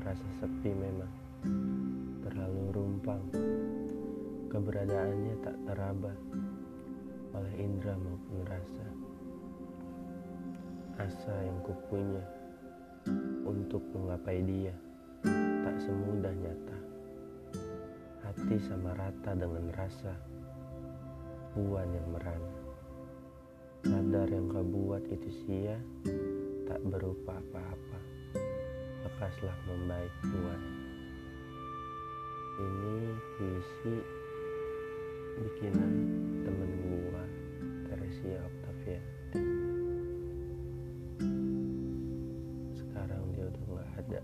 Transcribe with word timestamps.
terasa 0.00 0.24
sepi 0.40 0.72
memang, 0.72 1.12
terlalu 2.24 2.72
rumpang. 2.72 3.20
Keberadaannya 4.48 5.36
tak 5.44 5.56
teraba 5.68 6.16
oleh 7.36 7.54
indera 7.60 8.00
maupun 8.00 8.40
rasa. 8.48 8.86
Asa 10.96 11.34
yang 11.44 11.60
kupunya 11.68 12.24
untuk 13.44 13.84
menggapai 13.92 14.40
dia 14.40 14.72
tak 15.68 15.76
semudah 15.84 16.32
nyata. 16.32 16.78
Hati 18.24 18.56
sama 18.56 18.96
rata 18.96 19.36
dengan 19.36 19.68
rasa 19.76 20.16
puan 21.52 21.92
yang 21.92 22.08
merana. 22.08 22.56
Sadar 23.84 24.32
yang 24.32 24.48
kau 24.48 24.64
buat 24.64 25.04
itu 25.12 25.28
sia 25.44 25.76
tak 26.64 26.80
berupa 26.88 27.36
apa-apa 27.36 28.19
telah 29.40 29.56
membaik 29.64 30.12
buat. 30.28 30.60
Ini 32.60 32.96
puisi 33.40 33.96
bikinan 35.40 35.92
temen 36.44 36.70
gua 36.84 37.24
Tersia 37.88 38.36
Octavia. 38.44 39.00
Sekarang 42.76 43.22
dia 43.32 43.48
udah 43.48 43.64
nggak 43.64 43.90
ada. 44.04 44.20